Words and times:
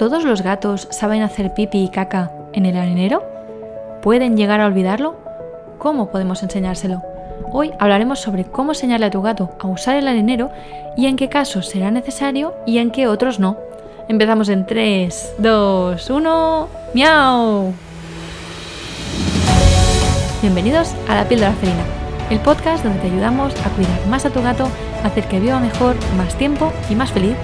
¿Todos 0.00 0.24
los 0.24 0.40
gatos 0.40 0.88
saben 0.90 1.20
hacer 1.20 1.52
pipi 1.52 1.84
y 1.84 1.88
caca 1.90 2.30
en 2.54 2.64
el 2.64 2.76
arenero? 2.76 3.22
¿Pueden 4.00 4.34
llegar 4.34 4.60
a 4.60 4.66
olvidarlo? 4.66 5.14
¿Cómo 5.78 6.10
podemos 6.10 6.42
enseñárselo? 6.42 7.02
Hoy 7.52 7.72
hablaremos 7.78 8.18
sobre 8.18 8.44
cómo 8.44 8.72
enseñarle 8.72 9.06
a 9.06 9.10
tu 9.10 9.20
gato 9.20 9.50
a 9.58 9.66
usar 9.66 9.96
el 9.96 10.08
arenero 10.08 10.50
y 10.96 11.04
en 11.04 11.16
qué 11.16 11.28
casos 11.28 11.68
será 11.68 11.90
necesario 11.90 12.54
y 12.64 12.78
en 12.78 12.90
qué 12.90 13.08
otros 13.08 13.40
no. 13.40 13.58
Empezamos 14.08 14.48
en 14.48 14.64
3, 14.64 15.34
2, 15.36 16.10
1, 16.10 16.68
miau. 16.94 17.74
Bienvenidos 20.40 20.94
a 21.08 21.14
La 21.14 21.28
Píldora 21.28 21.52
Felina, 21.52 21.84
el 22.30 22.40
podcast 22.40 22.82
donde 22.82 23.00
te 23.00 23.06
ayudamos 23.08 23.54
a 23.66 23.68
cuidar 23.70 24.06
más 24.08 24.24
a 24.24 24.30
tu 24.30 24.40
gato, 24.40 24.66
hacer 25.04 25.28
que 25.28 25.40
viva 25.40 25.60
mejor, 25.60 25.96
más 26.16 26.34
tiempo 26.36 26.72
y 26.88 26.94
más 26.94 27.12
feliz. 27.12 27.36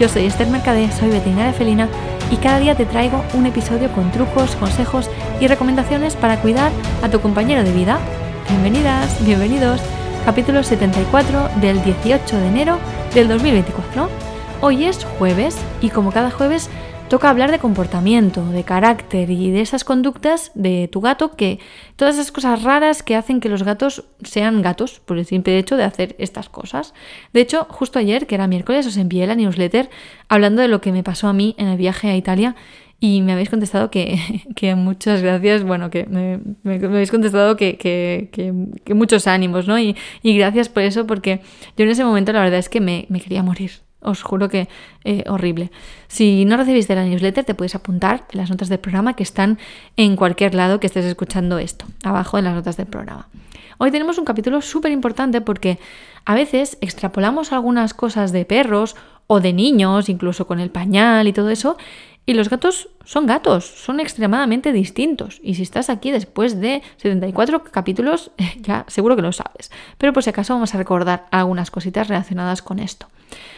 Yo 0.00 0.08
soy 0.08 0.24
Esther 0.24 0.48
Mercadé, 0.48 0.90
soy 0.92 1.10
veterinaria 1.10 1.52
felina 1.52 1.86
y 2.30 2.36
cada 2.36 2.58
día 2.58 2.74
te 2.74 2.86
traigo 2.86 3.22
un 3.34 3.44
episodio 3.44 3.92
con 3.92 4.10
trucos, 4.10 4.56
consejos 4.56 5.10
y 5.40 5.46
recomendaciones 5.46 6.16
para 6.16 6.40
cuidar 6.40 6.72
a 7.02 7.10
tu 7.10 7.20
compañero 7.20 7.62
de 7.64 7.72
vida. 7.72 7.98
Bienvenidas, 8.48 9.22
bienvenidos. 9.26 9.78
Capítulo 10.24 10.62
74 10.62 11.50
del 11.60 11.84
18 11.84 12.38
de 12.38 12.48
enero 12.48 12.78
del 13.12 13.28
2024. 13.28 14.08
Hoy 14.62 14.86
es 14.86 15.04
jueves 15.18 15.58
y 15.82 15.90
como 15.90 16.12
cada 16.12 16.30
jueves 16.30 16.70
toca 17.10 17.28
hablar 17.28 17.50
de 17.50 17.58
comportamiento, 17.58 18.46
de 18.46 18.62
carácter 18.62 19.30
y 19.30 19.50
de 19.50 19.62
esas 19.62 19.82
conductas 19.82 20.52
de 20.54 20.86
tu 20.86 21.00
gato 21.00 21.32
que 21.32 21.58
todas 21.96 22.14
esas 22.14 22.30
cosas 22.30 22.62
raras 22.62 23.02
que 23.02 23.16
hacen 23.16 23.40
que 23.40 23.48
los 23.48 23.64
gatos 23.64 24.04
sean 24.22 24.62
gatos 24.62 25.00
por 25.00 25.18
el 25.18 25.26
simple 25.26 25.58
hecho 25.58 25.76
de 25.76 25.82
hacer 25.82 26.14
estas 26.18 26.48
cosas. 26.48 26.94
De 27.32 27.40
hecho, 27.40 27.66
justo 27.68 27.98
ayer, 27.98 28.28
que 28.28 28.36
era 28.36 28.46
miércoles, 28.46 28.86
os 28.86 28.96
envié 28.96 29.26
la 29.26 29.34
newsletter 29.34 29.90
hablando 30.28 30.62
de 30.62 30.68
lo 30.68 30.80
que 30.80 30.92
me 30.92 31.02
pasó 31.02 31.26
a 31.26 31.32
mí 31.32 31.56
en 31.58 31.66
el 31.66 31.76
viaje 31.76 32.08
a 32.08 32.16
Italia 32.16 32.54
y 33.00 33.22
me 33.22 33.32
habéis 33.32 33.50
contestado 33.50 33.90
que, 33.90 34.16
muchas 34.76 35.20
gracias, 35.20 35.64
bueno, 35.64 35.90
que 35.90 36.06
me, 36.06 36.38
habéis 36.72 37.10
contestado 37.10 37.56
que, 37.56 38.54
muchos 38.94 39.26
ánimos, 39.26 39.66
¿no? 39.66 39.80
Y, 39.80 39.96
gracias 40.22 40.68
por 40.68 40.84
eso, 40.84 41.08
porque 41.08 41.40
yo 41.76 41.86
en 41.86 41.90
ese 41.90 42.04
momento 42.04 42.32
la 42.32 42.40
verdad 42.40 42.60
es 42.60 42.68
que 42.68 42.80
me, 42.80 43.08
quería 43.20 43.42
morir. 43.42 43.72
Os 44.00 44.22
juro 44.22 44.48
que 44.48 44.68
eh, 45.04 45.24
horrible. 45.28 45.70
Si 46.08 46.44
no 46.44 46.56
recibiste 46.56 46.94
la 46.94 47.04
newsletter, 47.04 47.44
te 47.44 47.54
puedes 47.54 47.74
apuntar 47.74 48.24
en 48.32 48.38
las 48.38 48.50
notas 48.50 48.68
del 48.68 48.78
programa 48.78 49.14
que 49.14 49.22
están 49.22 49.58
en 49.96 50.16
cualquier 50.16 50.54
lado 50.54 50.80
que 50.80 50.86
estés 50.86 51.04
escuchando 51.04 51.58
esto, 51.58 51.84
abajo 52.02 52.38
en 52.38 52.44
las 52.44 52.54
notas 52.54 52.76
del 52.76 52.86
programa. 52.86 53.28
Hoy 53.78 53.90
tenemos 53.90 54.18
un 54.18 54.24
capítulo 54.24 54.60
súper 54.60 54.92
importante 54.92 55.40
porque 55.40 55.78
a 56.24 56.34
veces 56.34 56.76
extrapolamos 56.80 57.52
algunas 57.52 57.94
cosas 57.94 58.32
de 58.32 58.44
perros 58.44 58.94
o 59.26 59.40
de 59.40 59.52
niños, 59.52 60.08
incluso 60.08 60.46
con 60.46 60.60
el 60.60 60.70
pañal 60.70 61.28
y 61.28 61.32
todo 61.32 61.50
eso, 61.50 61.78
y 62.30 62.34
los 62.34 62.48
gatos 62.48 62.88
son 63.04 63.26
gatos, 63.26 63.64
son 63.64 63.98
extremadamente 63.98 64.72
distintos. 64.72 65.40
Y 65.42 65.56
si 65.56 65.62
estás 65.62 65.90
aquí 65.90 66.12
después 66.12 66.60
de 66.60 66.80
74 66.98 67.64
capítulos, 67.64 68.30
ya 68.60 68.84
seguro 68.86 69.16
que 69.16 69.22
lo 69.22 69.32
sabes. 69.32 69.72
Pero 69.98 70.12
por 70.12 70.22
si 70.22 70.30
acaso 70.30 70.54
vamos 70.54 70.72
a 70.72 70.78
recordar 70.78 71.26
algunas 71.32 71.72
cositas 71.72 72.06
relacionadas 72.06 72.62
con 72.62 72.78
esto. 72.78 73.08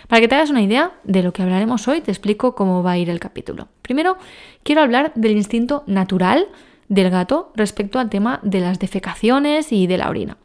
Para 0.08 0.22
que 0.22 0.28
te 0.28 0.36
hagas 0.36 0.48
una 0.48 0.62
idea 0.62 0.92
de 1.04 1.22
lo 1.22 1.34
que 1.34 1.42
hablaremos 1.42 1.86
hoy, 1.86 2.00
te 2.00 2.10
explico 2.10 2.54
cómo 2.54 2.82
va 2.82 2.92
a 2.92 2.98
ir 2.98 3.10
el 3.10 3.20
capítulo. 3.20 3.68
Primero, 3.82 4.16
quiero 4.62 4.80
hablar 4.80 5.12
del 5.16 5.32
instinto 5.32 5.84
natural 5.86 6.48
del 6.88 7.10
gato 7.10 7.52
respecto 7.54 7.98
al 7.98 8.08
tema 8.08 8.40
de 8.42 8.60
las 8.60 8.78
defecaciones 8.78 9.70
y 9.70 9.86
de 9.86 9.98
la 9.98 10.08
orina. 10.08 10.38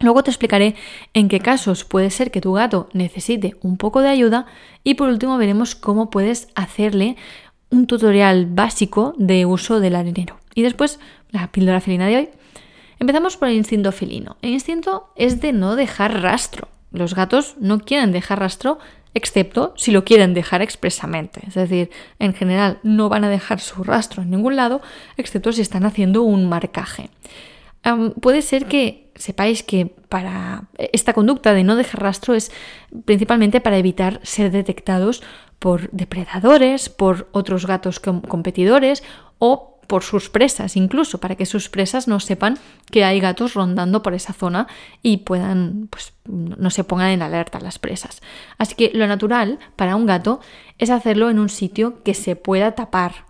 Luego 0.00 0.24
te 0.24 0.32
explicaré 0.32 0.74
en 1.14 1.28
qué 1.28 1.38
casos 1.38 1.84
puede 1.84 2.10
ser 2.10 2.32
que 2.32 2.40
tu 2.40 2.54
gato 2.54 2.88
necesite 2.92 3.54
un 3.62 3.76
poco 3.76 4.00
de 4.00 4.08
ayuda 4.08 4.46
y 4.82 4.94
por 4.94 5.08
último 5.08 5.38
veremos 5.38 5.76
cómo 5.76 6.10
puedes 6.10 6.48
hacerle 6.56 7.16
un 7.72 7.86
tutorial 7.86 8.46
básico 8.46 9.14
de 9.16 9.46
uso 9.46 9.80
del 9.80 9.96
arenero. 9.96 10.38
Y 10.54 10.62
después 10.62 11.00
la 11.30 11.50
píldora 11.50 11.80
felina 11.80 12.06
de 12.06 12.16
hoy. 12.16 12.28
Empezamos 13.00 13.36
por 13.36 13.48
el 13.48 13.56
instinto 13.56 13.90
felino. 13.90 14.36
El 14.42 14.50
instinto 14.50 15.08
es 15.16 15.40
de 15.40 15.52
no 15.52 15.74
dejar 15.74 16.22
rastro. 16.22 16.68
Los 16.92 17.14
gatos 17.14 17.56
no 17.58 17.80
quieren 17.80 18.12
dejar 18.12 18.38
rastro 18.38 18.78
excepto 19.14 19.74
si 19.76 19.90
lo 19.90 20.04
quieren 20.04 20.34
dejar 20.34 20.62
expresamente. 20.62 21.40
Es 21.48 21.54
decir, 21.54 21.90
en 22.18 22.34
general 22.34 22.78
no 22.82 23.08
van 23.08 23.24
a 23.24 23.30
dejar 23.30 23.60
su 23.60 23.82
rastro 23.82 24.22
en 24.22 24.30
ningún 24.30 24.56
lado, 24.56 24.82
excepto 25.16 25.52
si 25.52 25.62
están 25.62 25.84
haciendo 25.84 26.22
un 26.22 26.48
marcaje. 26.48 27.10
Puede 28.20 28.42
ser 28.42 28.66
que 28.66 29.10
sepáis 29.14 29.62
que 29.62 29.86
para 30.08 30.68
esta 30.78 31.12
conducta 31.12 31.52
de 31.52 31.64
no 31.64 31.76
dejar 31.76 32.02
rastro 32.02 32.34
es 32.34 32.52
principalmente 33.04 33.60
para 33.60 33.78
evitar 33.78 34.20
ser 34.22 34.50
detectados 34.50 35.22
por 35.58 35.90
depredadores, 35.90 36.88
por 36.88 37.28
otros 37.32 37.66
gatos 37.66 38.00
competidores 38.00 39.02
o 39.38 39.72
por 39.86 40.04
sus 40.04 40.30
presas, 40.30 40.76
incluso 40.76 41.18
para 41.18 41.34
que 41.34 41.44
sus 41.44 41.68
presas 41.68 42.08
no 42.08 42.18
sepan 42.20 42.58
que 42.90 43.04
hay 43.04 43.20
gatos 43.20 43.54
rondando 43.54 44.02
por 44.02 44.14
esa 44.14 44.32
zona 44.32 44.66
y 45.02 45.18
puedan, 45.18 45.88
pues, 45.90 46.14
no 46.24 46.70
se 46.70 46.84
pongan 46.84 47.10
en 47.10 47.22
alerta 47.22 47.60
las 47.60 47.78
presas. 47.78 48.22
Así 48.58 48.74
que 48.74 48.90
lo 48.94 49.06
natural 49.06 49.58
para 49.76 49.96
un 49.96 50.06
gato 50.06 50.40
es 50.78 50.90
hacerlo 50.90 51.30
en 51.30 51.38
un 51.38 51.48
sitio 51.48 52.02
que 52.04 52.14
se 52.14 52.36
pueda 52.36 52.72
tapar. 52.72 53.26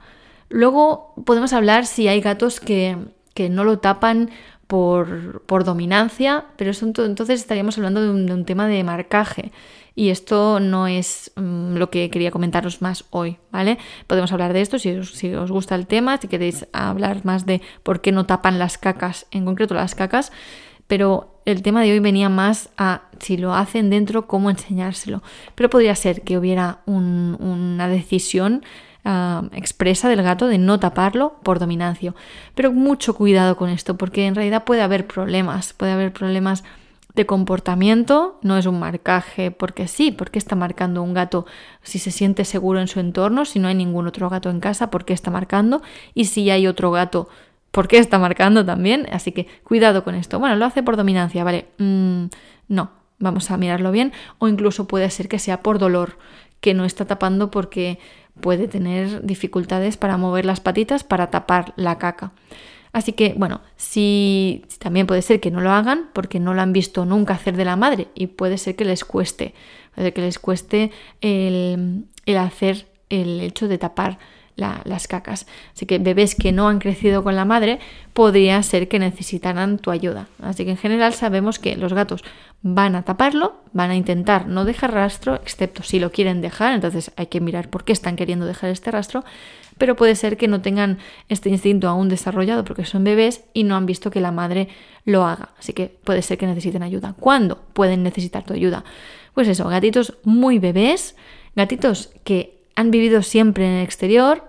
Luego 0.48 1.14
podemos 1.26 1.52
hablar 1.52 1.84
si 1.86 2.06
hay 2.06 2.20
gatos 2.20 2.60
que, 2.60 2.96
que 3.34 3.48
no 3.48 3.64
lo 3.64 3.78
tapan 3.78 4.30
por, 4.66 5.42
por 5.42 5.64
dominancia, 5.64 6.46
pero 6.56 6.70
eso 6.70 6.86
entonces 6.86 7.40
estaríamos 7.40 7.76
hablando 7.76 8.00
de 8.00 8.10
un, 8.10 8.44
tema 8.44 8.66
de 8.66 8.82
marcaje. 8.84 9.52
Y 9.94 10.08
esto 10.08 10.60
no 10.60 10.86
es 10.86 11.32
mm, 11.36 11.76
lo 11.76 11.90
que 11.90 12.08
quería 12.08 12.30
comentaros 12.30 12.80
más 12.80 13.04
hoy, 13.10 13.36
¿vale? 13.50 13.76
Podemos 14.06 14.32
hablar 14.32 14.54
de 14.54 14.62
esto 14.62 14.78
si 14.78 14.92
os, 14.92 15.10
si 15.12 15.34
os 15.34 15.50
gusta 15.50 15.74
el 15.74 15.86
tema, 15.86 16.16
si 16.16 16.28
queréis 16.28 16.66
hablar 16.72 17.26
más 17.26 17.44
de 17.44 17.60
por 17.82 18.00
qué 18.00 18.12
no 18.12 18.24
tapan 18.24 18.58
las 18.58 18.78
cacas, 18.78 19.26
en 19.30 19.44
concreto 19.44 19.74
las 19.74 19.94
cacas, 19.94 20.32
pero 20.86 21.40
el 21.44 21.62
tema 21.62 21.82
de 21.82 21.92
hoy 21.92 21.98
venía 21.98 22.28
más 22.28 22.70
a 22.76 23.02
si 23.18 23.36
lo 23.36 23.54
hacen 23.54 23.90
dentro, 23.90 24.26
cómo 24.26 24.50
enseñárselo. 24.50 25.22
Pero 25.54 25.70
podría 25.70 25.94
ser 25.94 26.22
que 26.22 26.38
hubiera 26.38 26.80
una 26.86 27.88
decisión 27.88 28.62
expresa 29.04 30.08
del 30.08 30.22
gato 30.22 30.46
de 30.46 30.58
no 30.58 30.78
taparlo 30.78 31.34
por 31.42 31.58
dominancia. 31.58 32.14
Pero 32.54 32.72
mucho 32.72 33.14
cuidado 33.14 33.56
con 33.56 33.68
esto, 33.68 33.96
porque 33.96 34.26
en 34.26 34.34
realidad 34.34 34.64
puede 34.64 34.82
haber 34.82 35.06
problemas, 35.06 35.72
puede 35.72 35.92
haber 35.92 36.12
problemas 36.12 36.62
de 37.14 37.26
comportamiento, 37.26 38.38
no 38.42 38.56
es 38.56 38.66
un 38.66 38.78
marcaje 38.78 39.50
porque 39.50 39.86
sí, 39.86 40.12
porque 40.12 40.38
está 40.38 40.56
marcando 40.56 41.02
un 41.02 41.12
gato 41.12 41.46
si 41.82 41.98
se 41.98 42.10
siente 42.10 42.44
seguro 42.44 42.80
en 42.80 42.88
su 42.88 43.00
entorno, 43.00 43.44
si 43.44 43.58
no 43.58 43.68
hay 43.68 43.74
ningún 43.74 44.06
otro 44.06 44.30
gato 44.30 44.48
en 44.48 44.60
casa, 44.60 44.90
porque 44.90 45.12
está 45.12 45.30
marcando, 45.30 45.82
y 46.14 46.26
si 46.26 46.48
hay 46.50 46.66
otro 46.66 46.90
gato, 46.90 47.28
¿por 47.70 47.88
qué 47.88 47.98
está 47.98 48.18
marcando 48.18 48.64
también? 48.64 49.06
Así 49.12 49.32
que 49.32 49.46
cuidado 49.64 50.04
con 50.04 50.14
esto. 50.14 50.38
Bueno, 50.38 50.56
lo 50.56 50.64
hace 50.64 50.82
por 50.82 50.96
dominancia, 50.96 51.44
¿vale? 51.44 51.68
Mm, 51.78 52.26
no, 52.68 52.90
vamos 53.18 53.50
a 53.50 53.58
mirarlo 53.58 53.92
bien, 53.92 54.12
o 54.38 54.48
incluso 54.48 54.86
puede 54.86 55.10
ser 55.10 55.28
que 55.28 55.38
sea 55.38 55.62
por 55.62 55.78
dolor, 55.78 56.16
que 56.60 56.72
no 56.72 56.84
está 56.84 57.04
tapando 57.04 57.50
porque 57.50 57.98
puede 58.40 58.68
tener 58.68 59.24
dificultades 59.24 59.96
para 59.96 60.16
mover 60.16 60.44
las 60.44 60.60
patitas 60.60 61.04
para 61.04 61.30
tapar 61.30 61.72
la 61.76 61.98
caca. 61.98 62.32
Así 62.92 63.12
que, 63.14 63.34
bueno, 63.36 63.62
si 63.76 64.64
también 64.78 65.06
puede 65.06 65.22
ser 65.22 65.40
que 65.40 65.50
no 65.50 65.60
lo 65.60 65.70
hagan 65.70 66.10
porque 66.12 66.40
no 66.40 66.52
lo 66.52 66.60
han 66.60 66.74
visto 66.74 67.06
nunca 67.06 67.34
hacer 67.34 67.56
de 67.56 67.64
la 67.64 67.76
madre 67.76 68.08
y 68.14 68.26
puede 68.26 68.58
ser 68.58 68.76
que 68.76 68.84
les 68.84 69.04
cueste, 69.04 69.54
puede 69.94 70.12
que 70.12 70.20
les 70.20 70.38
cueste 70.38 70.90
el, 71.22 72.06
hacer 72.38 72.86
el 73.08 73.40
hecho 73.40 73.66
de 73.66 73.78
tapar 73.78 74.18
las 74.56 75.08
cacas. 75.08 75.46
Así 75.74 75.86
que 75.86 75.98
bebés 75.98 76.34
que 76.34 76.52
no 76.52 76.68
han 76.68 76.78
crecido 76.78 77.22
con 77.22 77.36
la 77.36 77.44
madre 77.44 77.78
podría 78.12 78.62
ser 78.62 78.88
que 78.88 78.98
necesitaran 78.98 79.78
tu 79.78 79.90
ayuda. 79.90 80.28
Así 80.42 80.64
que 80.64 80.70
en 80.72 80.76
general 80.76 81.14
sabemos 81.14 81.58
que 81.58 81.76
los 81.76 81.92
gatos 81.92 82.22
van 82.62 82.94
a 82.94 83.02
taparlo, 83.02 83.56
van 83.72 83.90
a 83.90 83.96
intentar 83.96 84.46
no 84.46 84.64
dejar 84.64 84.92
rastro, 84.92 85.36
excepto 85.36 85.82
si 85.82 85.98
lo 85.98 86.12
quieren 86.12 86.40
dejar, 86.40 86.74
entonces 86.74 87.10
hay 87.16 87.26
que 87.26 87.40
mirar 87.40 87.68
por 87.68 87.84
qué 87.84 87.92
están 87.92 88.14
queriendo 88.14 88.46
dejar 88.46 88.70
este 88.70 88.90
rastro, 88.90 89.24
pero 89.78 89.96
puede 89.96 90.14
ser 90.14 90.36
que 90.36 90.46
no 90.46 90.60
tengan 90.60 90.98
este 91.28 91.48
instinto 91.48 91.88
aún 91.88 92.08
desarrollado 92.08 92.64
porque 92.64 92.84
son 92.84 93.02
bebés 93.02 93.44
y 93.52 93.64
no 93.64 93.74
han 93.74 93.86
visto 93.86 94.10
que 94.10 94.20
la 94.20 94.30
madre 94.30 94.68
lo 95.04 95.24
haga. 95.24 95.50
Así 95.58 95.72
que 95.72 95.88
puede 96.04 96.22
ser 96.22 96.38
que 96.38 96.46
necesiten 96.46 96.82
ayuda. 96.82 97.14
¿Cuándo 97.18 97.62
pueden 97.72 98.04
necesitar 98.04 98.44
tu 98.44 98.54
ayuda? 98.54 98.84
Pues 99.34 99.48
eso, 99.48 99.66
gatitos 99.68 100.18
muy 100.22 100.58
bebés, 100.58 101.16
gatitos 101.56 102.10
que 102.22 102.61
han 102.82 102.90
vivido 102.90 103.22
siempre 103.22 103.64
en 103.64 103.72
el 103.74 103.84
exterior, 103.84 104.44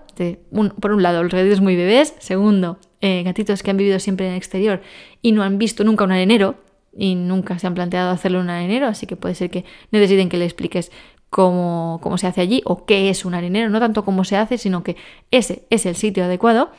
por 0.80 0.92
un 0.92 1.02
lado, 1.02 1.22
los 1.22 1.32
gatitos 1.32 1.60
muy 1.60 1.76
bebés, 1.76 2.14
segundo, 2.18 2.78
eh, 3.00 3.22
gatitos 3.22 3.62
que 3.62 3.70
han 3.70 3.76
vivido 3.76 3.98
siempre 3.98 4.26
en 4.26 4.32
el 4.32 4.38
exterior 4.38 4.82
y 5.22 5.32
no 5.32 5.42
han 5.42 5.56
visto 5.58 5.84
nunca 5.84 6.04
un 6.04 6.12
arenero 6.12 6.56
y 6.96 7.14
nunca 7.14 7.58
se 7.58 7.66
han 7.66 7.74
planteado 7.74 8.10
hacerlo 8.10 8.40
un 8.40 8.50
arenero, 8.50 8.86
así 8.86 9.06
que 9.06 9.16
puede 9.16 9.34
ser 9.34 9.50
que 9.50 9.64
necesiten 9.92 10.28
que 10.28 10.36
le 10.36 10.44
expliques 10.44 10.90
cómo, 11.34 11.98
cómo 12.00 12.16
se 12.16 12.28
hace 12.28 12.40
allí 12.40 12.62
o 12.64 12.86
qué 12.86 13.10
es 13.10 13.24
un 13.24 13.34
arenero, 13.34 13.68
no 13.68 13.80
tanto 13.80 14.04
cómo 14.04 14.22
se 14.22 14.36
hace, 14.36 14.56
sino 14.56 14.84
que 14.84 14.96
ese 15.32 15.66
es 15.68 15.84
el 15.84 15.96
sitio 15.96 16.22
adecuado. 16.22 16.70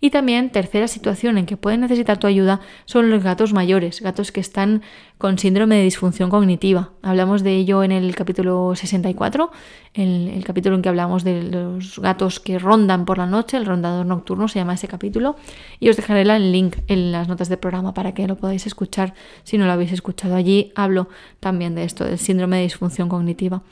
Y 0.00 0.10
también, 0.10 0.50
tercera 0.50 0.86
situación 0.86 1.36
en 1.36 1.46
que 1.46 1.56
pueden 1.56 1.80
necesitar 1.80 2.18
tu 2.18 2.28
ayuda 2.28 2.60
son 2.84 3.10
los 3.10 3.24
gatos 3.24 3.52
mayores, 3.52 4.00
gatos 4.02 4.30
que 4.30 4.38
están 4.38 4.82
con 5.18 5.36
síndrome 5.36 5.74
de 5.74 5.82
disfunción 5.82 6.30
cognitiva. 6.30 6.90
Hablamos 7.02 7.42
de 7.42 7.56
ello 7.56 7.82
en 7.82 7.90
el 7.90 8.14
capítulo 8.14 8.76
64, 8.76 9.50
el, 9.94 10.28
el 10.28 10.44
capítulo 10.44 10.76
en 10.76 10.82
que 10.82 10.90
hablamos 10.90 11.24
de 11.24 11.42
los 11.42 11.98
gatos 11.98 12.38
que 12.38 12.60
rondan 12.60 13.06
por 13.06 13.18
la 13.18 13.26
noche, 13.26 13.56
el 13.56 13.66
rondador 13.66 14.06
nocturno 14.06 14.46
se 14.46 14.60
llama 14.60 14.74
ese 14.74 14.86
capítulo, 14.86 15.34
y 15.80 15.88
os 15.88 15.96
dejaré 15.96 16.22
el 16.22 16.52
link 16.52 16.76
en 16.86 17.10
las 17.10 17.26
notas 17.26 17.48
del 17.48 17.58
programa 17.58 17.94
para 17.94 18.14
que 18.14 18.28
lo 18.28 18.36
podáis 18.36 18.64
escuchar 18.68 19.14
si 19.42 19.58
no 19.58 19.66
lo 19.66 19.72
habéis 19.72 19.90
escuchado. 19.90 20.36
Allí 20.36 20.70
hablo 20.76 21.08
también 21.40 21.74
de 21.74 21.82
esto, 21.82 22.04
del 22.04 22.18
síndrome 22.18 22.58
de 22.58 22.62
disfunción 22.62 23.08
cognitiva. 23.08 23.62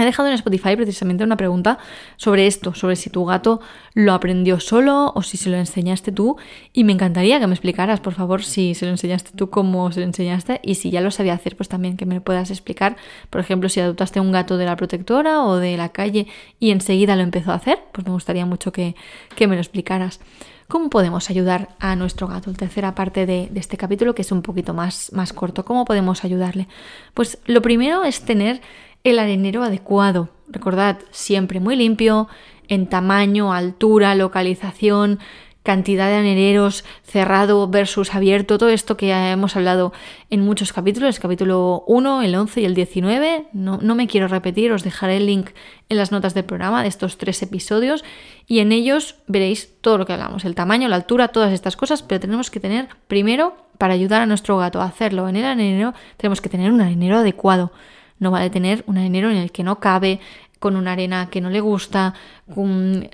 He 0.00 0.04
dejado 0.06 0.28
en 0.30 0.34
Spotify 0.34 0.76
precisamente 0.76 1.24
una 1.24 1.36
pregunta 1.36 1.78
sobre 2.16 2.46
esto, 2.46 2.72
sobre 2.72 2.96
si 2.96 3.10
tu 3.10 3.26
gato 3.26 3.60
lo 3.92 4.14
aprendió 4.14 4.58
solo 4.58 5.12
o 5.14 5.22
si 5.22 5.36
se 5.36 5.50
lo 5.50 5.58
enseñaste 5.58 6.10
tú. 6.10 6.38
Y 6.72 6.84
me 6.84 6.94
encantaría 6.94 7.38
que 7.38 7.46
me 7.46 7.52
explicaras, 7.52 8.00
por 8.00 8.14
favor, 8.14 8.42
si 8.42 8.74
se 8.74 8.86
lo 8.86 8.92
enseñaste 8.92 9.32
tú, 9.36 9.50
cómo 9.50 9.92
se 9.92 10.00
lo 10.00 10.06
enseñaste. 10.06 10.58
Y 10.62 10.76
si 10.76 10.90
ya 10.90 11.02
lo 11.02 11.10
sabía 11.10 11.34
hacer, 11.34 11.54
pues 11.54 11.68
también 11.68 11.98
que 11.98 12.06
me 12.06 12.22
puedas 12.22 12.50
explicar. 12.50 12.96
Por 13.28 13.42
ejemplo, 13.42 13.68
si 13.68 13.80
adoptaste 13.80 14.20
un 14.20 14.32
gato 14.32 14.56
de 14.56 14.64
la 14.64 14.74
protectora 14.74 15.42
o 15.44 15.56
de 15.56 15.76
la 15.76 15.90
calle 15.90 16.26
y 16.58 16.70
enseguida 16.70 17.14
lo 17.14 17.22
empezó 17.22 17.52
a 17.52 17.56
hacer, 17.56 17.80
pues 17.92 18.06
me 18.06 18.12
gustaría 18.14 18.46
mucho 18.46 18.72
que, 18.72 18.94
me 19.38 19.48
lo 19.48 19.58
explicaras. 19.58 20.18
¿Cómo 20.66 20.88
podemos 20.88 21.28
ayudar 21.28 21.70
a 21.80 21.96
nuestro 21.96 22.28
gato? 22.28 22.50
La 22.52 22.56
tercera 22.56 22.94
parte 22.94 23.26
de, 23.26 23.48
de, 23.50 23.60
este 23.60 23.76
capítulo, 23.76 24.14
que 24.14 24.22
es 24.22 24.30
un 24.30 24.40
poquito 24.40 24.72
más, 24.72 25.12
más 25.12 25.32
corto. 25.32 25.64
¿Cómo 25.64 25.84
podemos 25.84 26.24
ayudarle? 26.24 26.68
Pues 27.12 27.38
lo 27.44 27.60
primero 27.60 28.04
es 28.04 28.22
tener 28.22 28.62
el 29.04 29.18
arenero 29.18 29.62
adecuado. 29.62 30.30
Recordad, 30.48 30.98
siempre 31.10 31.60
muy 31.60 31.76
limpio, 31.76 32.28
en 32.68 32.88
tamaño, 32.88 33.52
altura, 33.52 34.14
localización, 34.14 35.18
cantidad 35.62 36.08
de 36.08 36.16
anereros, 36.16 36.84
cerrado 37.04 37.68
versus 37.68 38.14
abierto, 38.14 38.56
todo 38.56 38.70
esto 38.70 38.96
que 38.96 39.08
ya 39.08 39.30
hemos 39.30 39.56
hablado 39.56 39.92
en 40.30 40.40
muchos 40.40 40.72
capítulos, 40.72 41.18
capítulo 41.18 41.84
1, 41.86 42.22
el 42.22 42.34
11 42.34 42.60
y 42.62 42.64
el 42.64 42.74
19. 42.74 43.46
No, 43.52 43.78
no, 43.82 43.94
me 43.94 44.06
quiero 44.06 44.26
repetir, 44.28 44.72
os 44.72 44.84
dejaré 44.84 45.18
el 45.18 45.26
link 45.26 45.50
en 45.88 45.98
las 45.98 46.12
notas 46.12 46.32
del 46.32 46.44
programa 46.44 46.82
de 46.82 46.88
estos 46.88 47.18
tres 47.18 47.42
episodios 47.42 48.04
y 48.46 48.60
en 48.60 48.72
ellos 48.72 49.16
veréis 49.26 49.80
todo 49.80 49.98
lo 49.98 50.06
que 50.06 50.14
hablamos, 50.14 50.44
el 50.44 50.54
tamaño, 50.54 50.88
la 50.88 50.96
altura, 50.96 51.28
todas 51.28 51.52
estas 51.52 51.76
cosas, 51.76 52.02
pero 52.02 52.20
tenemos 52.20 52.50
que 52.50 52.60
tener 52.60 52.88
primero, 53.06 53.54
para 53.76 53.94
ayudar 53.94 54.20
a 54.22 54.26
nuestro 54.26 54.58
gato 54.58 54.80
a 54.80 54.84
hacerlo 54.84 55.28
en 55.28 55.36
el 55.36 55.44
arenero, 55.44 55.94
tenemos 56.16 56.40
que 56.40 56.48
tener 56.48 56.70
un 56.70 56.80
arenero 56.80 57.18
adecuado. 57.18 57.72
No 58.20 58.30
vale 58.30 58.50
tener 58.50 58.84
un 58.86 58.98
arenero 58.98 59.30
en 59.30 59.36
el 59.36 59.50
que 59.50 59.64
no 59.64 59.80
cabe, 59.80 60.20
con 60.60 60.76
una 60.76 60.92
arena 60.92 61.30
que 61.30 61.40
no 61.40 61.48
le 61.48 61.60
gusta, 61.60 62.14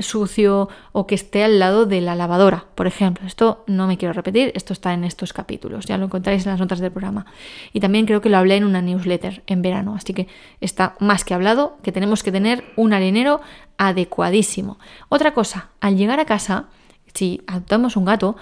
sucio 0.00 0.69
o 0.93 1.06
que 1.06 1.14
esté 1.14 1.44
al 1.44 1.61
lado 1.61 1.87
de 1.87 2.00
la 2.00 2.17
lavadora, 2.17 2.64
por 2.75 2.88
ejemplo. 2.88 3.25
Esto 3.25 3.64
no 3.69 3.87
me 3.87 3.97
quiero 3.97 4.12
repetir, 4.12 4.50
esto 4.56 4.73
está 4.73 4.93
en 4.93 5.05
estos 5.05 5.32
capítulos, 5.32 5.87
ya 5.87 5.97
lo 5.97 6.06
encontráis 6.06 6.44
en 6.44 6.50
las 6.50 6.61
notas 6.61 6.81
del 6.81 6.91
programa. 6.91 7.25
Y 7.73 7.79
también 7.79 8.05
creo 8.05 8.20
que 8.20 8.29
lo 8.29 8.37
hablé 8.37 8.56
en 8.56 8.64
una 8.64 8.82
newsletter 8.82 9.44
en 9.47 9.62
verano, 9.62 9.94
así 9.94 10.12
que 10.12 10.26
está 10.61 10.97
más 10.99 11.25
que 11.25 11.35
hablado 11.35 11.79
que 11.85 11.93
tenemos 11.93 12.25
que 12.25 12.32
tener 12.32 12.64
un 12.75 12.93
arenero 12.93 13.41
adecuadísimo. 13.79 14.81
Otra 15.09 15.32
cosa, 15.32 15.70
al 15.81 15.97
llegar 15.97 16.19
a 16.19 16.26
casa, 16.26 16.67
si 17.14 17.43
adoptamos 17.47 17.97
un 17.97 18.06
gato, 18.06 18.37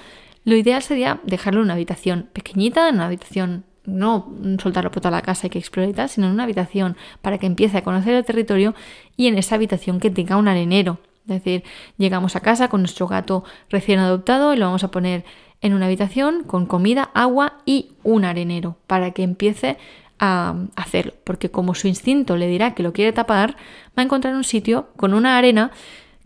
lo 0.45 0.57
ideal 0.57 0.83
sería 0.83 1.21
dejarlo 1.25 1.61
en 1.61 1.67
una 1.67 1.75
habitación 1.75 2.31
pequeñita, 2.33 2.89
en 2.89 2.95
una 2.97 3.07
habitación 3.07 3.65
no 3.87 4.33
soltarlo 4.63 4.91
por 4.91 5.03
toda 5.03 5.11
la 5.11 5.23
casa 5.23 5.47
y 5.47 5.51
que 5.51 5.59
explore 5.59 5.91
y 5.91 5.93
tal, 5.93 6.09
sino 6.09 6.27
en 6.27 6.33
una 6.33 6.45
habitación 6.45 6.97
para 7.23 7.39
que 7.39 7.47
empiece 7.47 7.79
a 7.79 7.85
conocer 7.85 8.15
el 8.15 8.25
territorio 8.25 8.75
y 9.17 9.27
en 9.29 9.39
esa 9.39 9.55
habitación 9.55 10.01
que 10.01 10.11
tenga 10.11 10.37
un 10.37 10.49
arenero. 10.49 10.99
Es 11.23 11.43
decir, 11.43 11.65
llegamos 11.97 12.37
a 12.37 12.41
casa 12.41 12.69
con 12.69 12.83
nuestro 12.83 13.07
gato 13.07 13.45
recién 13.71 13.99
adoptado 13.99 14.53
y 14.53 14.57
lo 14.57 14.67
vamos 14.67 14.85
a 14.85 14.91
poner 14.91 15.25
en 15.61 15.73
una 15.73 15.87
habitación 15.87 16.45
con 16.45 16.67
comida, 16.67 17.11
agua 17.15 17.55
y 17.65 17.93
un 18.03 18.25
arenero 18.25 18.77
para 18.87 19.13
que 19.13 19.23
empiece 19.23 19.79
a 20.19 20.55
hacerlo. 20.77 21.15
Porque 21.25 21.51
como 21.51 21.75
su 21.75 21.89
instinto 21.89 22.37
le 22.37 22.47
dirá 22.49 22.75
que 22.75 22.83
lo 22.83 22.93
quiere 22.93 23.13
tapar, 23.13 23.57
va 23.97 24.03
a 24.03 24.03
encontrar 24.03 24.35
un 24.35 24.45
sitio 24.45 24.89
con 24.97 25.15
una 25.15 25.39
arena 25.39 25.71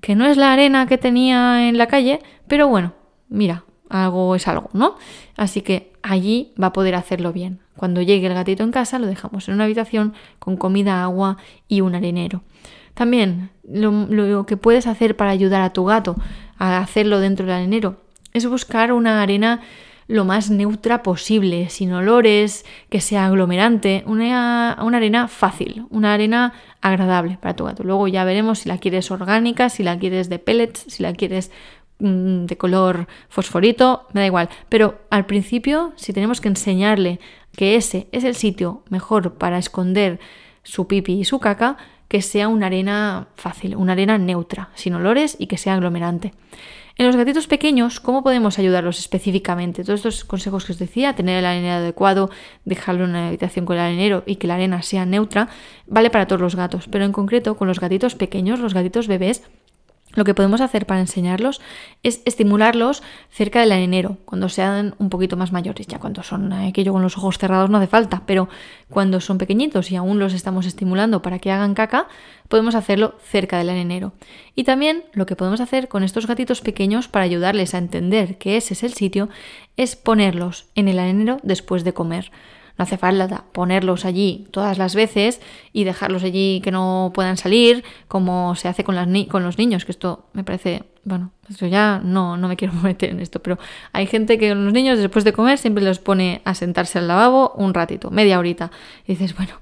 que 0.01 0.15
no 0.15 0.27
es 0.27 0.37
la 0.37 0.53
arena 0.53 0.87
que 0.87 0.99
tenía 0.99 1.69
en 1.69 1.79
la 1.79 1.87
calle, 1.87 2.21
pero 2.47 2.69
bueno, 2.69 2.95
mira, 3.29 3.65
algo 3.89 4.35
es 4.35 4.49
algo, 4.49 4.71
¿no? 4.73 4.97
Así 5.37 5.63
que 5.63 5.93
allí 6.03 6.53
va 6.61 6.69
a 6.69 6.73
poder 6.73 6.95
hacerlo 6.95 7.33
bien. 7.33 7.61
Cuando 7.77 8.03
llegue 8.03 8.27
el 8.27 8.35
gatito 8.35 8.65
en 8.65 8.73
casa, 8.73 8.99
lo 8.99 9.07
dejamos 9.07 9.49
en 9.49 9.55
una 9.55 9.65
habitación 9.65 10.15
con 10.39 10.57
comida, 10.57 11.03
agua 11.03 11.37
y 11.69 11.81
un 11.81 11.95
arenero. 11.95 12.43
También 12.95 13.51
lo, 13.63 14.45
que 14.47 14.57
puedes 14.57 14.89
hacer 14.89 15.17
para 15.17 15.31
ayudar 15.31 15.63
a 15.63 15.73
tu 15.73 15.85
gato 15.85 16.17
a 16.59 16.79
hacerlo 16.79 17.21
dentro 17.21 17.47
del 17.47 17.55
arenero 17.55 17.97
es 18.33 18.47
buscar 18.47 18.93
una 18.93 19.23
arena 19.23 19.61
lo 20.09 20.25
más 20.25 20.51
neutra 20.51 21.03
posible, 21.03 21.69
sin 21.69 21.93
olores, 21.93 22.65
que 22.89 23.01
sea 23.01 23.27
aglomerante, 23.27 24.03
una, 24.07 24.79
una, 24.81 24.97
arena 24.97 25.29
fácil, 25.29 25.85
una 25.91 26.15
arena 26.15 26.55
agradable 26.81 27.39
para 27.41 27.55
tu 27.55 27.65
gato. 27.67 27.85
Luego 27.85 28.09
ya 28.09 28.25
veremos 28.25 28.61
si 28.61 28.71
la 28.71 28.79
quieres 28.79 29.11
orgánica, 29.11 29.69
si 29.69 29.83
la 29.83 29.99
quieres 29.99 30.31
de 30.31 30.39
pellets, 30.39 30.87
si 30.89 31.03
la 31.03 31.13
quieres 31.13 31.53
de 31.99 32.57
color 32.57 33.09
fosforito, 33.29 34.07
me 34.13 34.21
da 34.21 34.27
igual. 34.27 34.49
Pero 34.69 35.01
al 35.11 35.27
principio, 35.27 35.93
si 35.97 36.13
tenemos 36.13 36.41
que 36.41 36.49
enseñarle 36.49 37.21
que 37.57 37.77
ese 37.77 38.09
es 38.13 38.25
el 38.25 38.35
sitio 38.35 38.83
mejor 38.89 39.35
para 39.35 39.59
esconder 39.59 40.21
su 40.63 40.87
pipi 40.87 41.15
y 41.21 41.25
su 41.25 41.41
caca, 41.41 41.77
que 42.09 42.23
sea 42.23 42.49
una 42.49 42.67
arena 42.67 43.29
fácil, 43.37 43.77
una 43.77 43.93
arena 43.93 44.17
neutra, 44.17 44.71
sin 44.75 44.95
olores 44.95 45.37
y 45.39 45.47
que 45.47 45.59
sea 45.59 45.75
aglomerante. 45.75 46.33
En 46.97 47.07
los 47.07 47.15
gatitos 47.15 47.47
pequeños, 47.47 48.01
¿cómo 48.01 48.25
podemos 48.25 48.59
ayudarlos 48.59 48.99
específicamente? 48.99 49.85
Todos 49.85 50.01
estos 50.01 50.25
consejos 50.25 50.65
que 50.65 50.73
os 50.73 50.81
decía, 50.81 51.15
tener 51.15 51.39
el 51.39 51.47
arenero 51.47 51.75
adecuado, 51.75 52.29
dejarlo 52.65 53.05
en 53.05 53.11
una 53.11 53.29
habitación 53.29 53.67
con 53.67 53.77
el 53.77 53.83
arenero 53.83 54.25
y 54.27 54.37
que 54.37 54.49
la 54.49 54.55
arena 54.55 54.83
sea 54.83 55.07
neutra, 55.07 55.49
vale 55.87 56.11
para 56.11 56.27
todos 56.27 56.41
los 56.41 56.57
gatos. 56.57 56.89
Pero 56.89 57.05
en 57.05 57.13
concreto, 57.13 57.57
con 57.57 57.69
los 57.69 57.79
gatitos 57.79 58.17
pequeños, 58.17 58.59
los 58.59 58.75
gatitos 58.75 59.07
bebés, 59.07 59.45
lo 60.19 60.25
que 60.25 60.35
podemos 60.35 60.61
hacer 60.61 60.85
para 60.85 61.01
enseñarlos 61.01 61.61
es 62.03 62.23
estimularlos 62.25 63.03
cerca 63.31 63.61
del 63.61 63.73
arenero, 63.73 64.19
cuando 64.25 64.49
sean 64.49 64.97
un 64.99 65.11
poquito 65.11 65.37
más 65.37 65.53
mayores. 65.53 65.87
Ya 65.87 66.01
cuando 66.01 66.23
son 66.25 66.53
aquello 66.53 66.93
con 66.93 67.03
los 67.03 67.17
ojos 67.17 67.39
cerrados 67.39 67.71
no 67.71 67.79
hace 67.79 67.87
falta, 67.87 68.23
pero 68.27 68.49
cuando 68.91 69.21
son 69.21 69.39
pequeñitos 69.39 69.91
y 69.93 69.97
aún 69.97 70.19
los 70.19 70.35
estamos 70.35 70.67
estimulando 70.67 71.23
para 71.23 71.39
que 71.39 71.53
hagan 71.53 71.75
caca, 71.75 72.09
podemos 72.49 72.75
hacerlo 72.75 73.15
cerca 73.23 73.59
del 73.59 73.71
arenero. 73.71 74.13
Y 74.57 74.65
también 74.65 75.05
lo 75.13 75.25
que 75.25 75.37
podemos 75.37 75.61
hacer 75.61 75.87
con 75.87 76.03
estos 76.03 76.27
gatitos 76.27 76.61
pequeños 76.61 77.07
para 77.07 77.25
ayudarles 77.25 77.75
a 77.75 77.79
entender 77.79 78.39
que 78.39 78.57
ese 78.57 78.75
es 78.75 78.83
el 78.83 78.95
sitio 78.95 79.29
es 79.77 79.95
ponerlos 79.95 80.67
en 80.75 80.89
el 80.89 80.99
arenero 80.99 81.39
después 81.45 81.85
de 81.85 81.95
comer. 81.95 82.33
No 82.79 82.85
hace 82.85 82.97
falta 82.97 83.45
ponerlos 83.53 84.05
allí 84.05 84.47
todas 84.53 84.79
las 84.79 84.95
veces 84.95 85.41
y 85.73 85.85
dejarlos 85.85 86.23
allí 86.23 86.61
que 86.63 86.71
no 86.71 87.11
puedan 87.13 87.37
salir, 87.37 87.85
como 88.07 88.55
se 88.55 88.69
hace 88.69 88.85
con, 88.85 88.95
las 88.95 89.09
con 89.29 89.43
los 89.43 89.59
niños, 89.59 89.85
que 89.85 89.93
esto 89.93 90.27
me 90.33 90.45
parece, 90.45 90.85
bueno, 91.05 91.33
esto 91.51 91.67
ya 91.67 92.01
no, 92.03 92.37
no 92.37 92.49
me 92.49 92.57
quiero 92.57 92.75
meter 92.83 93.11
en 93.11 93.21
esto, 93.21 93.41
pero 93.41 93.59
hay 93.93 94.07
gente 94.07 94.39
que 94.39 94.55
los 94.55 94.73
niños 94.73 94.99
después 94.99 95.25
de 95.25 95.33
comer 95.33 95.59
siempre 95.59 95.85
los 95.85 95.99
pone 95.99 96.43
a 96.45 96.55
sentarse 96.55 96.99
al 96.99 97.09
lavabo 97.09 97.53
un 97.57 97.75
ratito, 97.75 98.11
media 98.11 98.39
horita. 98.39 98.71
Y 99.07 99.13
dices, 99.13 99.37
bueno, 99.37 99.55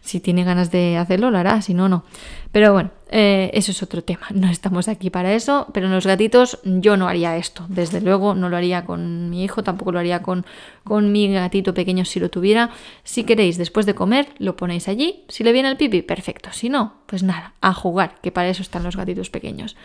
si 0.00 0.20
tiene 0.20 0.44
ganas 0.44 0.70
de 0.70 0.96
hacerlo, 0.96 1.30
lo 1.30 1.38
hará, 1.38 1.62
si 1.62 1.74
no, 1.74 1.88
no. 1.88 2.04
Pero 2.52 2.72
bueno, 2.74 2.90
eh, 3.08 3.50
eso 3.54 3.72
es 3.72 3.82
otro 3.82 4.04
tema, 4.04 4.26
no 4.34 4.48
estamos 4.50 4.86
aquí 4.88 5.08
para 5.08 5.32
eso, 5.32 5.68
pero 5.72 5.86
en 5.86 5.92
los 5.92 6.06
gatitos 6.06 6.58
yo 6.64 6.98
no 6.98 7.08
haría 7.08 7.36
esto, 7.38 7.64
desde 7.68 8.02
luego 8.02 8.34
no 8.34 8.50
lo 8.50 8.58
haría 8.58 8.84
con 8.84 9.30
mi 9.30 9.42
hijo, 9.42 9.62
tampoco 9.62 9.92
lo 9.92 9.98
haría 9.98 10.22
con, 10.22 10.44
con 10.84 11.12
mi 11.12 11.32
gatito 11.32 11.72
pequeño 11.72 12.04
si 12.04 12.20
lo 12.20 12.28
tuviera. 12.28 12.70
Si 13.04 13.24
queréis, 13.24 13.56
después 13.56 13.86
de 13.86 13.94
comer, 13.94 14.28
lo 14.38 14.54
ponéis 14.56 14.88
allí, 14.88 15.24
si 15.28 15.44
le 15.44 15.52
viene 15.52 15.70
el 15.70 15.78
pipi, 15.78 16.02
perfecto, 16.02 16.50
si 16.52 16.68
no, 16.68 16.94
pues 17.06 17.22
nada, 17.22 17.54
a 17.62 17.72
jugar, 17.72 18.20
que 18.22 18.32
para 18.32 18.48
eso 18.48 18.60
están 18.60 18.82
los 18.82 18.96
gatitos 18.96 19.30
pequeños. 19.30 19.76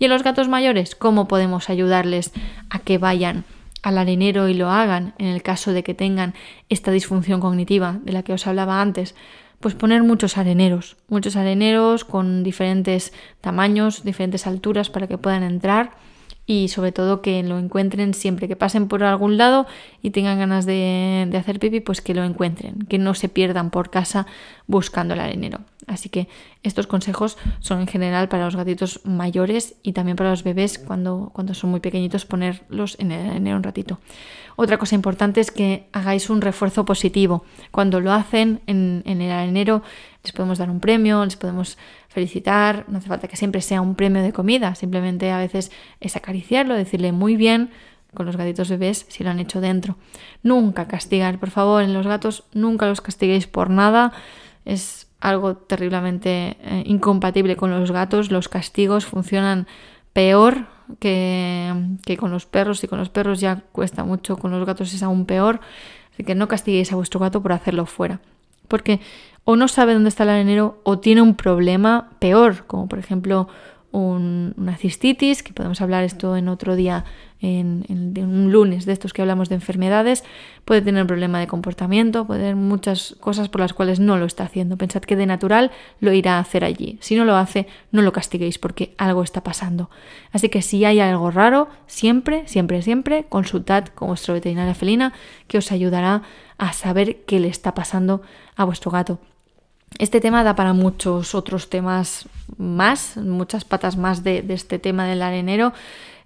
Y 0.00 0.06
en 0.06 0.10
los 0.10 0.24
gatos 0.24 0.48
mayores, 0.48 0.96
¿cómo 1.06 1.28
podemos 1.28 1.70
ayudarles 1.70 2.32
a 2.68 2.80
que 2.80 2.98
vayan 2.98 3.44
al 3.84 3.96
arenero 3.96 4.48
y 4.48 4.54
lo 4.54 4.70
hagan 4.70 5.14
en 5.18 5.26
el 5.28 5.40
caso 5.40 5.72
de 5.72 5.84
que 5.84 5.94
tengan 5.94 6.34
esta 6.68 6.90
disfunción 6.90 7.38
cognitiva 7.38 8.00
de 8.02 8.10
la 8.10 8.24
que 8.24 8.32
os 8.32 8.48
hablaba 8.48 8.82
antes? 8.82 9.14
Pues 9.60 9.76
poner 9.76 10.02
muchos 10.02 10.36
areneros, 10.36 10.96
muchos 11.06 11.36
areneros 11.36 12.04
con 12.04 12.42
diferentes 12.42 13.12
tamaños, 13.40 14.02
diferentes 14.02 14.48
alturas 14.48 14.90
para 14.90 15.06
que 15.06 15.16
puedan 15.16 15.44
entrar 15.44 15.92
y 16.44 16.68
sobre 16.68 16.90
todo 16.90 17.22
que 17.22 17.42
lo 17.44 17.58
encuentren 17.58 18.14
siempre 18.14 18.48
que 18.48 18.56
pasen 18.56 18.88
por 18.88 19.04
algún 19.04 19.36
lado 19.36 19.66
y 20.00 20.10
tengan 20.10 20.40
ganas 20.40 20.66
de, 20.66 21.28
hacer 21.38 21.60
pipi, 21.60 21.78
pues 21.78 22.00
que 22.00 22.14
lo 22.14 22.24
encuentren, 22.24 22.86
que 22.88 22.98
no 22.98 23.14
se 23.14 23.28
pierdan 23.28 23.70
por 23.70 23.90
casa 23.90 24.26
buscando 24.66 25.14
el 25.14 25.20
arenero. 25.20 25.60
Así 25.86 26.08
que 26.08 26.28
estos 26.66 26.86
consejos 26.86 27.38
son 27.60 27.80
en 27.80 27.86
general 27.86 28.28
para 28.28 28.44
los 28.44 28.56
gatitos 28.56 29.00
mayores 29.04 29.76
y 29.82 29.92
también 29.92 30.16
para 30.16 30.30
los 30.30 30.42
bebés 30.42 30.78
cuando, 30.78 31.30
cuando 31.32 31.54
son 31.54 31.70
muy 31.70 31.80
pequeñitos 31.80 32.26
ponerlos 32.26 32.96
en 32.98 33.12
el 33.12 33.30
arenero 33.30 33.56
un 33.56 33.62
ratito. 33.62 33.98
Otra 34.56 34.78
cosa 34.78 34.94
importante 34.94 35.40
es 35.40 35.50
que 35.50 35.88
hagáis 35.92 36.30
un 36.30 36.40
refuerzo 36.40 36.84
positivo. 36.84 37.44
Cuando 37.70 38.00
lo 38.00 38.12
hacen 38.12 38.60
en, 38.66 39.02
en 39.04 39.20
el 39.20 39.30
arenero 39.30 39.82
les 40.22 40.32
podemos 40.32 40.58
dar 40.58 40.70
un 40.70 40.80
premio, 40.80 41.24
les 41.24 41.36
podemos 41.36 41.78
felicitar, 42.08 42.84
no 42.88 42.98
hace 42.98 43.08
falta 43.08 43.28
que 43.28 43.36
siempre 43.36 43.60
sea 43.60 43.80
un 43.80 43.94
premio 43.94 44.22
de 44.22 44.32
comida, 44.32 44.74
simplemente 44.74 45.30
a 45.30 45.38
veces 45.38 45.70
es 46.00 46.16
acariciarlo, 46.16 46.74
decirle 46.74 47.12
muy 47.12 47.36
bien, 47.36 47.70
con 48.16 48.26
los 48.26 48.36
gatitos 48.36 48.70
bebés 48.70 49.06
si 49.08 49.22
lo 49.22 49.30
han 49.30 49.38
hecho 49.38 49.60
dentro. 49.60 49.96
Nunca 50.42 50.88
castigar, 50.88 51.38
por 51.38 51.50
favor, 51.50 51.82
en 51.82 51.92
los 51.92 52.06
gatos 52.06 52.44
nunca 52.52 52.86
los 52.86 53.00
castiguéis 53.00 53.46
por 53.46 53.70
nada. 53.70 54.12
Es 54.64 55.05
algo 55.20 55.56
terriblemente 55.56 56.56
eh, 56.60 56.82
incompatible 56.86 57.56
con 57.56 57.70
los 57.70 57.90
gatos. 57.90 58.30
Los 58.30 58.48
castigos 58.48 59.06
funcionan 59.06 59.66
peor 60.12 60.66
que, 60.98 61.72
que, 62.04 62.16
con 62.16 62.30
los 62.30 62.46
perros 62.46 62.82
y 62.84 62.88
con 62.88 62.98
los 62.98 63.08
perros 63.08 63.40
ya 63.40 63.62
cuesta 63.72 64.04
mucho, 64.04 64.36
con 64.36 64.50
los 64.50 64.66
gatos 64.66 64.92
es 64.94 65.02
aún 65.02 65.26
peor. 65.26 65.60
Así 66.12 66.24
que 66.24 66.34
no 66.34 66.48
castiguéis 66.48 66.92
a 66.92 66.96
vuestro 66.96 67.20
gato 67.20 67.42
por 67.42 67.52
hacerlo 67.52 67.86
fuera. 67.86 68.20
Porque 68.68 69.00
o 69.44 69.56
no 69.56 69.68
sabe 69.68 69.94
dónde 69.94 70.08
está 70.08 70.24
el 70.24 70.30
arenero 70.30 70.80
o 70.82 70.98
tiene 70.98 71.22
un 71.22 71.34
problema 71.34 72.10
peor, 72.18 72.66
como 72.66 72.88
por 72.88 72.98
ejemplo 72.98 73.48
una 73.92 74.76
cistitis, 74.76 75.42
que 75.42 75.54
podemos 75.54 75.80
hablar 75.80 76.04
esto 76.04 76.36
en 76.36 76.48
otro 76.48 76.76
día, 76.76 77.04
en, 77.40 77.84
un 78.16 78.50
lunes 78.50 78.86
de 78.86 78.92
estos 78.92 79.12
que 79.12 79.22
hablamos 79.22 79.48
de 79.48 79.56
enfermedades, 79.56 80.24
puede 80.64 80.82
tener 80.82 81.02
un 81.02 81.06
problema 81.06 81.38
de 81.38 81.46
comportamiento, 81.46 82.26
puede 82.26 82.40
tener 82.40 82.56
muchas 82.56 83.16
cosas 83.20 83.48
por 83.48 83.60
las 83.60 83.72
cuales 83.72 84.00
no 84.00 84.16
lo 84.16 84.24
está 84.24 84.44
haciendo. 84.44 84.76
Pensad 84.76 85.02
que 85.02 85.16
de 85.16 85.26
natural 85.26 85.70
lo 86.00 86.12
irá 86.12 86.36
a 86.36 86.40
hacer 86.40 86.64
allí. 86.64 86.98
Si 87.00 87.14
no 87.16 87.24
lo 87.24 87.36
hace, 87.36 87.66
no 87.92 88.02
lo 88.02 88.12
castiguéis 88.12 88.58
porque 88.58 88.94
algo 88.98 89.22
está 89.22 89.42
pasando. 89.42 89.90
Así 90.32 90.48
que 90.48 90.62
si 90.62 90.84
hay 90.84 91.00
algo 91.00 91.30
raro, 91.30 91.68
siempre, 91.86 92.46
siempre, 92.46 92.82
siempre 92.82 93.26
consultad 93.28 93.86
con 93.86 94.08
vuestro 94.08 94.34
veterinario 94.34 94.74
felina 94.74 95.12
que 95.46 95.58
os 95.58 95.72
ayudará 95.72 96.22
a 96.58 96.72
saber 96.72 97.24
qué 97.26 97.40
le 97.40 97.48
está 97.48 97.74
pasando 97.74 98.22
a 98.56 98.64
vuestro 98.64 98.90
gato. 98.90 99.18
Este 99.98 100.20
tema 100.20 100.44
da 100.44 100.54
para 100.54 100.72
muchos 100.72 101.34
otros 101.34 101.70
temas 101.70 102.28
más, 102.58 103.16
muchas 103.16 103.64
patas 103.64 103.96
más 103.96 104.24
de, 104.24 104.42
de 104.42 104.54
este 104.54 104.78
tema 104.78 105.06
del 105.06 105.22
arenero. 105.22 105.72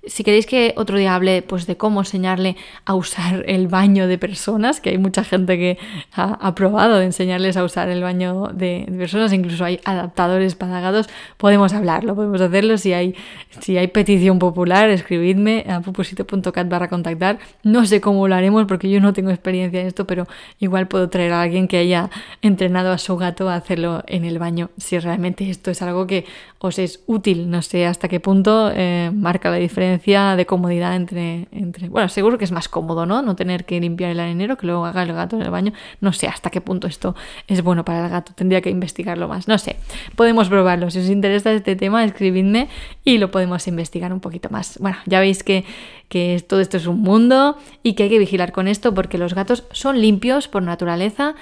Si 0.07 0.25
queréis 0.25 0.47
que 0.47 0.73
otro 0.79 0.97
día 0.97 1.15
hable 1.15 1.43
pues, 1.43 1.67
de 1.67 1.77
cómo 1.77 2.01
enseñarle 2.01 2.57
a 2.87 2.95
usar 2.95 3.45
el 3.47 3.69
baño 3.69 4.09
de 4.09 4.17
personas, 4.17 4.81
que 4.81 4.89
hay 4.89 4.99
mucha 4.99 5.25
gente 5.25 5.59
que 5.59 5.77
ha, 6.15 6.55
probado 6.55 6.99
de 6.99 7.05
enseñarles 7.05 7.59
a 7.59 7.65
usar 7.65 7.91
el 7.91 8.03
baño 8.03 8.49
de, 8.55 8.91
personas, 8.97 9.31
incluso 9.35 9.63
hay 9.63 9.79
adaptadores 9.85 10.55
para 10.55 10.81
gatos, 10.81 11.11
podemos 11.37 11.75
hablarlo, 11.75 12.15
podemos 12.15 12.41
hacerlo. 12.41 12.79
Si 12.79 12.95
hay, 12.95 13.15
si 13.61 13.77
hay 13.77 13.89
petición 13.89 14.39
popular, 14.39 14.89
escribidme 14.89 15.67
a 15.69 15.81
pupusito.cat 15.83 16.67
barra 16.67 16.89
contactar. 16.89 17.39
No 17.63 17.85
sé 17.85 18.01
cómo 18.01 18.27
lo 18.27 18.35
haremos 18.35 18.65
porque 18.65 18.89
yo 18.89 19.01
no 19.03 19.13
tengo 19.13 19.31
experiencia 19.31 19.83
en 19.83 19.87
esto, 19.87 20.07
pero 20.07 20.27
igual 20.61 20.89
puedo 20.89 21.11
traer 21.11 21.33
a 21.33 21.43
alguien 21.43 21.69
que 21.69 21.77
haya 21.77 22.09
entrenado 22.41 22.91
a 22.91 22.97
su 22.97 23.19
gato 23.19 23.51
a 23.51 23.55
hacerlo 23.55 24.03
en 24.07 24.25
el 24.25 24.39
baño, 24.39 24.71
si 24.79 24.99
realmente 24.99 25.51
esto 25.51 25.71
es 25.71 25.83
algo 25.83 26.07
que 26.07 26.25
os 26.59 26.79
es 26.79 27.03
útil. 27.07 27.51
No 27.51 27.61
sé 27.61 27.85
hasta 27.85 28.09
qué 28.09 28.19
punto 28.19 28.73
eh, 28.75 29.11
marca 29.13 29.51
la 29.51 29.57
diferencia 29.57 29.90
de 29.99 30.47
comodidad 30.47 30.95
entre, 30.97 31.49
entre... 31.53 31.89
Bueno, 31.89 32.09
seguro 32.09 32.39
que 32.39 32.45
es 32.45 32.53
más 32.53 32.69
cómodo, 32.69 33.07
¿no? 33.07 33.23
No 33.23 33.37
tener 33.37 33.65
que 33.65 33.81
limpiar 33.81 34.11
el 34.11 34.21
arenero, 34.21 34.57
que 34.57 34.67
luego 34.67 34.85
haga 34.85 35.03
el 35.03 35.13
gato 35.13 35.37
en 35.37 35.43
el 35.43 35.51
baño. 35.51 35.73
No 36.01 36.13
sé 36.13 36.27
hasta 36.27 36.51
qué 36.51 36.61
punto 36.61 36.87
esto 36.87 37.15
es 37.47 37.63
bueno 37.63 37.85
para 37.85 38.05
el 38.05 38.11
gato. 38.11 38.33
Tendría 38.35 38.61
que 38.61 38.71
investigarlo 38.71 39.29
más. 39.29 39.49
No 39.49 39.59
sé. 39.59 39.77
Podemos 40.17 40.49
probarlo. 40.49 40.91
Si 40.91 40.99
os 40.99 41.09
interesa 41.09 41.53
este 41.53 41.77
tema, 41.77 42.05
escribidme 42.05 42.69
y 43.05 43.19
lo 43.19 43.31
podemos 43.31 43.67
investigar 43.67 44.13
un 44.13 44.21
poquito 44.21 44.49
más. 44.51 44.79
Bueno, 44.79 44.99
ya 45.07 45.21
veis 45.21 45.43
que, 45.43 45.65
que 46.09 46.45
todo 46.47 46.61
esto 46.61 46.77
es 46.77 46.87
un 46.87 47.01
mundo 47.01 47.57
y 47.83 47.95
que 47.95 48.05
hay 48.05 48.09
que 48.09 48.19
vigilar 48.19 48.53
con 48.53 48.69
esto 48.69 48.95
porque 48.95 49.19
los 49.19 49.35
gatos 49.35 49.65
son 49.73 50.01
limpios 50.01 50.49
por 50.49 50.63
naturaleza 50.63 51.35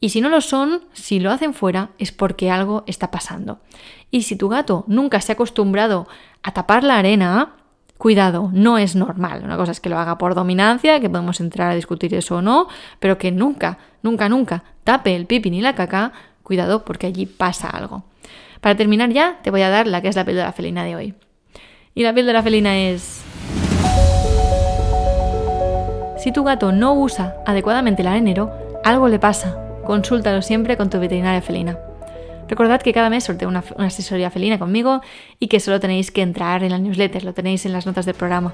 y 0.00 0.08
si 0.08 0.22
no 0.22 0.30
lo 0.30 0.40
son, 0.40 0.82
si 0.94 1.20
lo 1.20 1.30
hacen 1.30 1.52
fuera, 1.52 1.90
es 1.98 2.10
porque 2.10 2.50
algo 2.50 2.84
está 2.86 3.10
pasando. 3.10 3.60
Y 4.10 4.22
si 4.22 4.34
tu 4.34 4.48
gato 4.48 4.84
nunca 4.86 5.20
se 5.20 5.32
ha 5.32 5.34
acostumbrado 5.34 6.08
a 6.42 6.52
tapar 6.52 6.84
la 6.84 6.96
arena, 6.96 7.56
Cuidado, 8.00 8.48
no 8.54 8.78
es 8.78 8.96
normal. 8.96 9.42
Una 9.44 9.58
cosa 9.58 9.72
es 9.72 9.80
que 9.80 9.90
lo 9.90 9.98
haga 9.98 10.16
por 10.16 10.34
dominancia, 10.34 11.00
que 11.00 11.10
podemos 11.10 11.38
entrar 11.38 11.70
a 11.70 11.74
discutir 11.74 12.14
eso 12.14 12.36
o 12.36 12.40
no, 12.40 12.66
pero 12.98 13.18
que 13.18 13.30
nunca, 13.30 13.76
nunca, 14.02 14.26
nunca 14.30 14.64
tape 14.84 15.14
el 15.14 15.26
pipi 15.26 15.50
ni 15.50 15.60
la 15.60 15.74
caca. 15.74 16.12
Cuidado 16.42 16.82
porque 16.82 17.08
allí 17.08 17.26
pasa 17.26 17.68
algo. 17.68 18.04
Para 18.62 18.74
terminar 18.74 19.10
ya, 19.10 19.40
te 19.42 19.50
voy 19.50 19.60
a 19.60 19.68
dar 19.68 19.86
la 19.86 20.00
que 20.00 20.08
es 20.08 20.16
la 20.16 20.24
píldora 20.24 20.50
felina 20.52 20.82
de 20.82 20.96
hoy. 20.96 21.14
Y 21.94 22.02
la 22.02 22.14
píldora 22.14 22.42
felina 22.42 22.74
es... 22.78 23.22
Si 26.16 26.32
tu 26.32 26.42
gato 26.42 26.72
no 26.72 26.94
usa 26.94 27.36
adecuadamente 27.44 28.00
el 28.00 28.08
arenero, 28.08 28.50
algo 28.82 29.08
le 29.08 29.18
pasa. 29.18 29.58
Consúltalo 29.84 30.40
siempre 30.40 30.78
con 30.78 30.88
tu 30.88 30.98
veterinaria 30.98 31.42
felina. 31.42 31.78
Recordad 32.50 32.82
que 32.82 32.92
cada 32.92 33.10
mes 33.10 33.22
sorteo 33.22 33.48
una, 33.48 33.62
asesoría 33.78 34.28
felina 34.28 34.58
conmigo 34.58 35.02
y 35.38 35.46
que 35.46 35.60
solo 35.60 35.78
tenéis 35.78 36.10
que 36.10 36.20
entrar 36.20 36.64
en 36.64 36.72
la 36.72 36.78
newsletter, 36.78 37.22
lo 37.22 37.32
tenéis 37.32 37.64
en 37.64 37.72
las 37.72 37.86
notas 37.86 38.06
del 38.06 38.16
programa. 38.16 38.52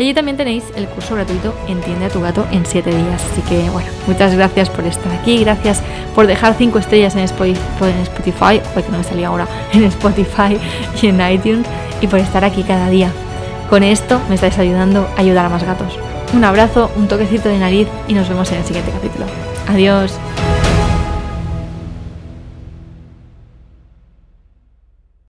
Y 0.00 0.02
allí 0.02 0.14
también 0.14 0.36
tenéis 0.36 0.64
el 0.74 0.88
curso 0.88 1.14
gratuito 1.14 1.54
Entiende 1.68 2.06
a 2.06 2.08
tu 2.08 2.20
gato 2.20 2.44
en 2.50 2.66
7 2.66 2.90
días. 2.90 3.24
Así 3.30 3.40
que 3.42 3.70
bueno, 3.70 3.88
muchas 4.08 4.34
gracias 4.34 4.68
por 4.68 4.84
estar 4.84 5.12
aquí, 5.12 5.44
gracias 5.44 5.80
por 6.16 6.26
dejar 6.26 6.54
5 6.54 6.76
estrellas 6.76 7.14
en 7.14 7.22
Spotify, 7.22 8.60
en 8.74 8.82
que 8.82 8.90
no 8.90 8.98
me 8.98 9.04
salía 9.04 9.28
ahora, 9.28 9.46
en 9.72 9.84
Spotify 9.84 10.58
y 11.00 11.06
en 11.06 11.30
iTunes 11.30 11.68
y 12.00 12.08
por 12.08 12.18
estar 12.18 12.44
aquí 12.44 12.64
cada 12.64 12.90
día. 12.90 13.12
Con 13.70 13.84
esto 13.84 14.20
me 14.28 14.34
estáis 14.34 14.58
ayudando 14.58 15.08
a 15.16 15.20
ayudar 15.20 15.46
a 15.46 15.50
más 15.50 15.62
gatos. 15.62 15.96
Un 16.34 16.42
abrazo, 16.42 16.90
un 16.96 17.06
toquecito 17.06 17.48
de 17.48 17.58
nariz 17.58 17.86
y 18.08 18.14
nos 18.14 18.28
vemos 18.28 18.50
en 18.50 18.58
el 18.58 18.64
siguiente 18.64 18.90
capítulo. 18.90 19.26
Adiós. 19.68 20.18